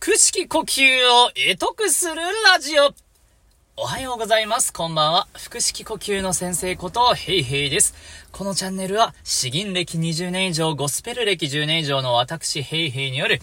[0.00, 2.94] 腹式呼吸を得得するラジオ。
[3.76, 4.72] おはようございます。
[4.72, 5.26] こんばんは。
[5.34, 7.94] 腹式呼吸の先生こと、ヘイヘイです。
[8.30, 13.40] このチャンネルは、詩吟歴20年以上、ゴスペル歴10年以上の私、ヘイヘイによる、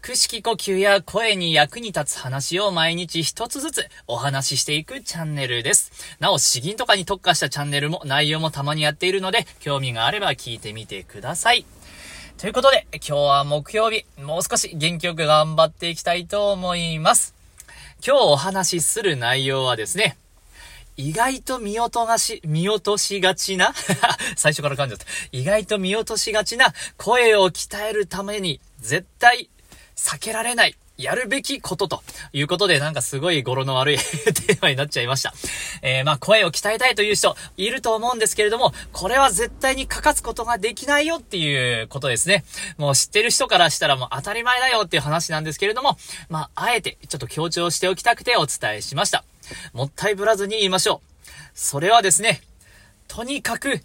[0.00, 5.90] 腹式呼吸や声に役に立つ話を毎日一つずつお話ししていくチャンネルです。
[6.20, 11.66] なお、詩吟とかに特化したチャンネルも、内容もたまにやっているので、興味があれば聞いてみてください。
[12.38, 17.34] ということで、今日は木曜日、もう少し元気よく頑張っていきたいと思います。
[18.06, 20.18] 今日お話しする内容はですね、
[20.98, 23.72] 意外と見落とし、見落としがちな
[24.36, 25.06] 最初から噛んじゃった。
[25.32, 29.48] 意外と見落としがちな声を鍛えるために絶対
[29.96, 35.34] 避けられないやるべきことということで、なんかすごい語呂の悪い テーマになっちゃいました。
[35.82, 42.44] えー、まあ声を鍛えたいという人いると思うんですけれども、これは絶対に欠かすことができないよっていうことですね。
[42.78, 49.24] もう知ってる人からしたらもう当たり前だよっていう話なんですけれども、まああえてちょっと強調しておきたくてお伝えしました。
[49.72, 51.30] もったいぶらずに言いましょう。
[51.54, 52.42] それはですね、
[53.08, 53.80] とにかく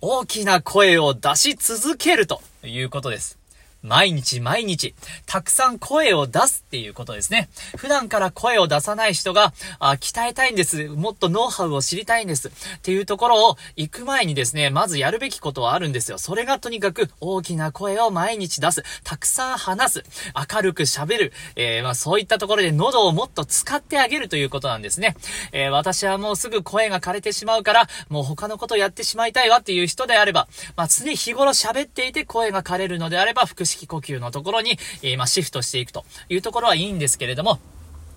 [0.00, 3.38] 大きな声を出し続けるということです。
[3.82, 4.94] 毎日毎日、
[5.26, 7.48] たくさん声を出すっていうことですね。
[7.76, 10.88] 普段から声を出さない人が、あ鍛えたいんです。
[10.88, 12.48] もっとノウハウを知りたいんです。
[12.48, 12.50] っ
[12.82, 16.18] ていうところを行く前にですね、まずやるべきことはあるんですよ。
[16.18, 18.82] それがとにかく大きな声を毎日出す。
[19.04, 20.04] たくさん話す。
[20.54, 21.32] 明るく喋る。
[21.54, 25.16] えー、まあそういったところで喉をもっと使ってあげるということなんですね。
[25.52, 37.60] えー、私はもうすぐ声が枯れてしまうから、もう他のことやってしまいたいわっていう人であれば、まあ常日頃喋っていて声が枯れるのであれば、式呼吸のところに、えー、ま、シフトしていくというところはいいんですけれども、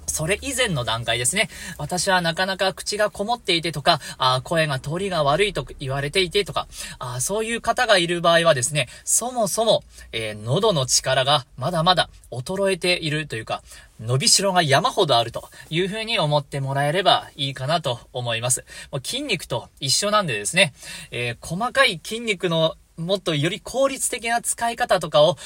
[0.07, 1.49] それ以前の段階ですね。
[1.77, 6.67] 私はなかなか口がこもっていてとか、あ声が通りが悪いと言われていてとか、
[6.99, 13.63] あそういう方がいる場合はですね、そもそも、えー、喉の力がまだまだ衰えているというか、
[13.99, 18.65] 伸びしろが山ほどあるというふうに思ってもらえればいいかなと思います。
[18.91, 20.73] もう筋肉と一緒なんでですね、
[21.11, 25.37] えー、細かい筋肉のもっとより効率的な使い方とかを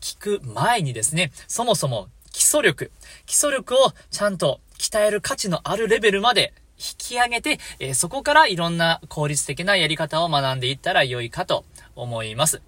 [0.00, 2.90] 聞く前にですね、そもそも基礎力、
[3.26, 11.64] 基礎力をちゃんと鍛える価値のあるレベルまで引き上げて、え、そこからいろんな効率的なやり方を学んでいったら良いかと
[11.94, 12.62] 思います。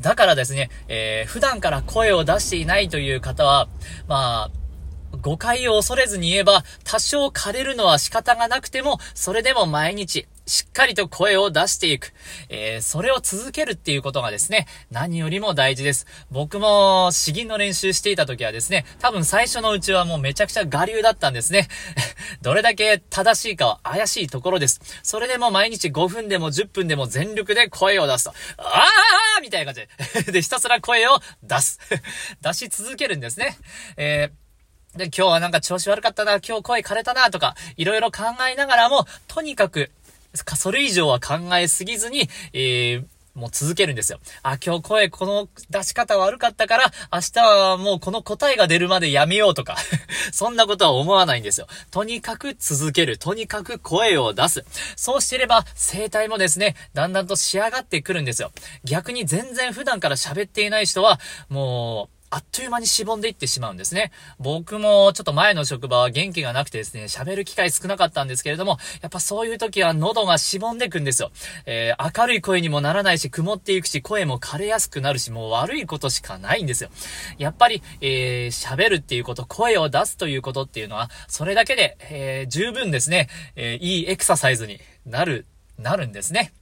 [0.00, 3.68] だからですね、えー、普段から声を出していないという方は、
[4.06, 4.50] まあ、
[5.20, 12.12] 誤解を恐れずに言えば、多少枯れるのは仕方がなくても、それでも毎日、しっかりと声を出していく。
[12.48, 16.06] えー、それを続けるっていうことがですね、何よりも大事です。
[16.30, 21.68] 僕も、詩吟の練習していた時はですね、多分最初のうちはもうめちゃくちゃ我流だったんですね。
[22.42, 24.80] どれだけ正しいかは怪しいところです。
[25.02, 30.32] それでも毎日5分でも10分でも全力で声を出すと、あーみたいな感じで。
[30.32, 31.78] で、ひたすら声を出す。
[32.42, 33.56] 出し続けるんですね。
[33.96, 34.50] えー
[34.96, 39.92] で、今日はなんか調子悪かったな、今日声枯れたな、とか、いろいろ考えながらも、とにかく
[40.34, 43.04] それ以上は考えすぎずに、えー、
[43.34, 44.18] もう続けるんですよ。
[44.42, 49.76] あ、今日声この出し方悪かったから、明日はもうこの答えが出るまでやめようとか
[50.32, 51.66] そんなことは思わないんですよ。
[51.90, 53.18] とにかく続ける。
[53.18, 54.64] とにかく声を出す。
[54.96, 58.52] そうしてれば、声帯もですね、だんだんと仕上がってくるんですよ。
[58.84, 64.12] 逆に全然普段から喋っていない人は、もう、あっという間にしぼんでいってしまうんですね。
[64.38, 71.32] 僕もちょっと前の職場は元気がなくてですね、喋る機会少なかったんですけれども、やっぱそういう時は喉がしぼんでくんですよ。
[71.66, 76.90] えー、明るい声にもならないし、曇っていくし、声も枯れやすくなるし、もう悪いことしかないんですよ。
[77.38, 85.46] やっぱり、えー、喋るっていうこと、声を出すということっていうのは、それだけで、えー、十分ですね、えー、いいエクササイズになる、
[85.80, 86.52] なるんですね。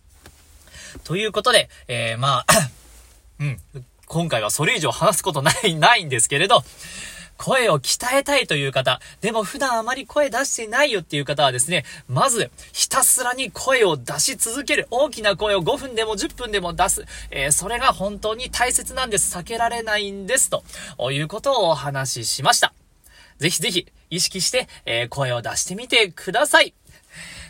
[1.05, 2.71] ということで、えー、まあ
[3.41, 3.61] うん。
[4.09, 6.65] 今回はそれ以上話すことない、 ないんですけれど、
[7.37, 14.89] 声を鍛えたいという方、でも普段あまり声出してないよっていう方はですね、まず、ひたすらに声を出し続ける。
[14.91, 17.05] 大きな声を5分でも10分でも出す。
[17.31, 19.37] えー、それが本当に大切なんです。
[19.37, 20.51] 避けられないんです。
[20.51, 20.65] と
[21.13, 22.73] いうことをお話ししました。
[23.39, 26.75] ぜひぜひ、意識して、えー、声を出してみてください。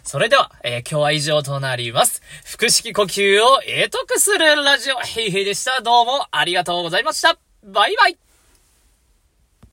[0.09, 2.23] それでは、えー、今日は以上となります。
[2.59, 5.83] 腹式呼吸を得得するラジオ、ヘイヘイでした。
[5.83, 7.37] どうもありがとうございました。
[7.63, 8.28] バイバイ